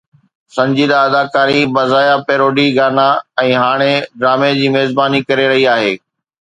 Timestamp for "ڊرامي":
4.21-4.51